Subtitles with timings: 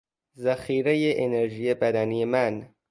[0.37, 2.73] ذخیرهی انرژی بدنی من